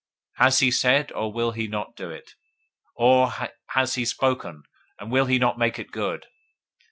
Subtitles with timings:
[0.37, 2.33] Has he said, and will he not do it?
[2.95, 3.31] Or
[3.67, 4.63] has he spoken,
[4.97, 6.25] and will he not make it good?